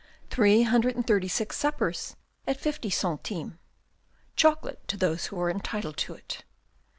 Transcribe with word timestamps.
Three 0.31 0.63
hundred 0.63 0.95
and 0.95 1.05
thirty 1.05 1.27
six 1.27 1.57
suppers 1.57 2.15
at 2.47 2.59
fifty 2.59 2.89
centimes. 2.89 3.53
Chocolate 4.35 4.87
to 4.87 4.97
those 4.97 5.27
who 5.27 5.39
are 5.39 5.51
entitled 5.51 5.97
to 5.97 6.15
it. 6.15 6.43